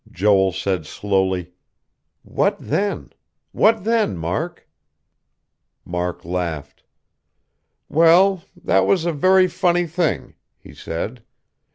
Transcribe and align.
Joel 0.11 0.51
said 0.51 0.87
slowly: 0.87 1.51
"What 2.23 2.57
then? 2.59 3.13
What 3.51 3.83
then, 3.83 4.17
Mark?" 4.17 4.67
Mark 5.85 6.25
laughed. 6.25 6.81
"Well, 7.87 8.43
that 8.63 8.87
was 8.87 9.05
a 9.05 9.13
very 9.13 9.47
funny 9.47 9.85
thing," 9.85 10.33
he 10.57 10.73
said. 10.73 11.21